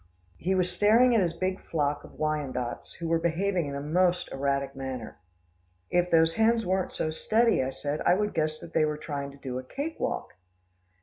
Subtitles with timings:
[0.39, 4.31] He was staring at his big flock of Wyandottes who were behaving in a most
[4.31, 5.19] erratic manner.
[5.91, 9.29] "If those hens weren't so steady," I said, "I would guess that they are trying
[9.29, 10.33] to do a cake walk."